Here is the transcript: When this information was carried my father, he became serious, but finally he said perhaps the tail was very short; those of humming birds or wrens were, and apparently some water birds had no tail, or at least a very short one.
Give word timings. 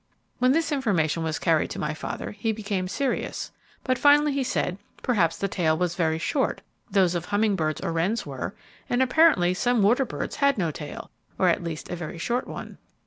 When 0.39 0.51
this 0.51 0.71
information 0.71 1.21
was 1.21 1.37
carried 1.37 1.77
my 1.77 1.93
father, 1.93 2.31
he 2.31 2.51
became 2.51 2.87
serious, 2.87 3.51
but 3.83 3.99
finally 3.99 4.33
he 4.33 4.43
said 4.43 4.79
perhaps 5.03 5.37
the 5.37 5.47
tail 5.47 5.77
was 5.77 5.93
very 5.93 6.17
short; 6.17 6.63
those 6.89 7.13
of 7.13 7.25
humming 7.25 7.55
birds 7.55 7.81
or 7.81 7.91
wrens 7.93 8.25
were, 8.25 8.55
and 8.89 9.03
apparently 9.03 9.53
some 9.53 9.83
water 9.83 10.03
birds 10.03 10.37
had 10.37 10.57
no 10.57 10.71
tail, 10.71 11.11
or 11.37 11.49
at 11.49 11.63
least 11.63 11.91
a 11.91 11.95
very 11.95 12.17
short 12.17 12.47
one. 12.47 12.79